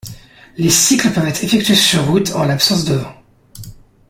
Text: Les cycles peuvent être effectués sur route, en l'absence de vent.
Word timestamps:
Les 0.57 0.71
cycles 0.71 1.11
peuvent 1.13 1.27
être 1.27 1.43
effectués 1.43 1.75
sur 1.75 2.07
route, 2.07 2.31
en 2.33 2.43
l'absence 2.45 2.85
de 2.85 2.95
vent. 2.95 3.13